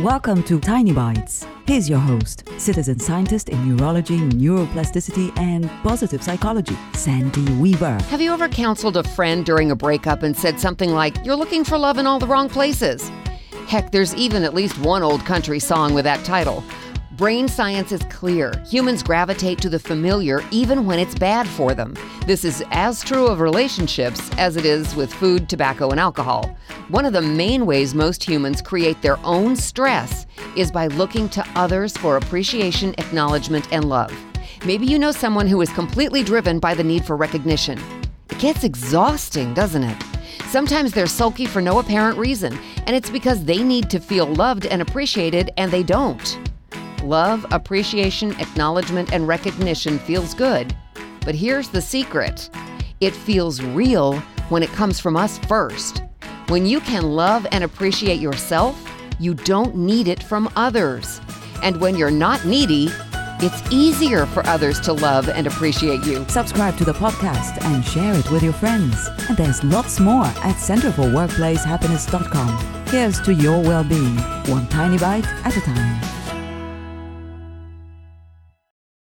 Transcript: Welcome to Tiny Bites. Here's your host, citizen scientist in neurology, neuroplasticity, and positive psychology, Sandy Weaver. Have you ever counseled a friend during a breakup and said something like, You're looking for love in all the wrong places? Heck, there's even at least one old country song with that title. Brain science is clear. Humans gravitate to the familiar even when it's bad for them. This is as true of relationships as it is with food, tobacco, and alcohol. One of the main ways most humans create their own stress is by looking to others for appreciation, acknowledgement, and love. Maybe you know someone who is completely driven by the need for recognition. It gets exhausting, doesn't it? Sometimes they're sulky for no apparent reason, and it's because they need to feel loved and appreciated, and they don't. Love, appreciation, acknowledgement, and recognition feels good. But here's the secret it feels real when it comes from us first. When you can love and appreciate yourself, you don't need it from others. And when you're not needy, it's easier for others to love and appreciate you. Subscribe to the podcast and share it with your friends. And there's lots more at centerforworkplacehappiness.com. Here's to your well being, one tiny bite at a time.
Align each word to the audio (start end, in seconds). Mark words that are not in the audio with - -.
Welcome 0.00 0.42
to 0.42 0.60
Tiny 0.60 0.92
Bites. 0.92 1.46
Here's 1.66 1.88
your 1.88 1.98
host, 1.98 2.46
citizen 2.58 3.00
scientist 3.00 3.48
in 3.48 3.74
neurology, 3.74 4.18
neuroplasticity, 4.18 5.34
and 5.38 5.70
positive 5.82 6.22
psychology, 6.22 6.76
Sandy 6.92 7.50
Weaver. 7.54 7.98
Have 8.10 8.20
you 8.20 8.30
ever 8.34 8.46
counseled 8.46 8.98
a 8.98 9.02
friend 9.02 9.46
during 9.46 9.70
a 9.70 9.74
breakup 9.74 10.22
and 10.22 10.36
said 10.36 10.60
something 10.60 10.90
like, 10.90 11.16
You're 11.24 11.34
looking 11.34 11.64
for 11.64 11.78
love 11.78 11.96
in 11.96 12.06
all 12.06 12.18
the 12.18 12.26
wrong 12.26 12.50
places? 12.50 13.10
Heck, 13.68 13.90
there's 13.90 14.14
even 14.14 14.44
at 14.44 14.52
least 14.52 14.78
one 14.80 15.02
old 15.02 15.24
country 15.24 15.58
song 15.58 15.94
with 15.94 16.04
that 16.04 16.22
title. 16.26 16.62
Brain 17.12 17.48
science 17.48 17.90
is 17.90 18.02
clear. 18.10 18.52
Humans 18.68 19.02
gravitate 19.02 19.62
to 19.62 19.70
the 19.70 19.78
familiar 19.78 20.42
even 20.50 20.84
when 20.84 20.98
it's 20.98 21.14
bad 21.14 21.48
for 21.48 21.72
them. 21.72 21.94
This 22.26 22.44
is 22.44 22.64
as 22.72 23.04
true 23.04 23.28
of 23.28 23.38
relationships 23.38 24.32
as 24.36 24.56
it 24.56 24.66
is 24.66 24.96
with 24.96 25.14
food, 25.14 25.48
tobacco, 25.48 25.90
and 25.90 26.00
alcohol. 26.00 26.56
One 26.88 27.06
of 27.06 27.12
the 27.12 27.22
main 27.22 27.66
ways 27.66 27.94
most 27.94 28.24
humans 28.24 28.60
create 28.60 29.00
their 29.00 29.16
own 29.24 29.54
stress 29.54 30.26
is 30.56 30.72
by 30.72 30.88
looking 30.88 31.28
to 31.28 31.48
others 31.54 31.96
for 31.96 32.16
appreciation, 32.16 32.96
acknowledgement, 32.98 33.72
and 33.72 33.84
love. 33.88 34.12
Maybe 34.64 34.86
you 34.86 34.98
know 34.98 35.12
someone 35.12 35.46
who 35.46 35.60
is 35.60 35.70
completely 35.70 36.24
driven 36.24 36.58
by 36.58 36.74
the 36.74 36.82
need 36.82 37.04
for 37.04 37.16
recognition. 37.16 37.78
It 38.28 38.40
gets 38.40 38.64
exhausting, 38.64 39.54
doesn't 39.54 39.84
it? 39.84 40.02
Sometimes 40.48 40.90
they're 40.90 41.06
sulky 41.06 41.46
for 41.46 41.62
no 41.62 41.78
apparent 41.78 42.18
reason, 42.18 42.58
and 42.88 42.96
it's 42.96 43.08
because 43.08 43.44
they 43.44 43.62
need 43.62 43.88
to 43.90 44.00
feel 44.00 44.26
loved 44.26 44.66
and 44.66 44.82
appreciated, 44.82 45.52
and 45.58 45.70
they 45.70 45.84
don't. 45.84 46.40
Love, 47.04 47.46
appreciation, 47.52 48.32
acknowledgement, 48.40 49.12
and 49.12 49.28
recognition 49.28 50.00
feels 50.00 50.34
good. 50.34 50.74
But 51.26 51.34
here's 51.34 51.68
the 51.68 51.82
secret 51.82 52.48
it 53.00 53.14
feels 53.14 53.60
real 53.60 54.18
when 54.48 54.62
it 54.62 54.70
comes 54.70 54.98
from 55.00 55.16
us 55.16 55.38
first. 55.40 56.02
When 56.48 56.64
you 56.64 56.80
can 56.80 57.02
love 57.02 57.46
and 57.50 57.64
appreciate 57.64 58.20
yourself, 58.20 58.80
you 59.18 59.34
don't 59.34 59.76
need 59.76 60.08
it 60.08 60.22
from 60.22 60.48
others. 60.56 61.20
And 61.62 61.78
when 61.80 61.96
you're 61.96 62.10
not 62.10 62.46
needy, 62.46 62.88
it's 63.42 63.70
easier 63.70 64.24
for 64.24 64.46
others 64.46 64.80
to 64.82 64.94
love 64.94 65.28
and 65.28 65.46
appreciate 65.46 66.06
you. 66.06 66.24
Subscribe 66.28 66.78
to 66.78 66.84
the 66.84 66.94
podcast 66.94 67.62
and 67.64 67.84
share 67.84 68.14
it 68.14 68.30
with 68.30 68.42
your 68.42 68.54
friends. 68.54 69.10
And 69.28 69.36
there's 69.36 69.62
lots 69.64 70.00
more 70.00 70.24
at 70.24 70.56
centerforworkplacehappiness.com. 70.56 72.86
Here's 72.86 73.20
to 73.22 73.34
your 73.34 73.60
well 73.62 73.84
being, 73.84 74.16
one 74.46 74.66
tiny 74.68 74.96
bite 74.96 75.26
at 75.44 75.56
a 75.56 75.60
time. 75.60 76.15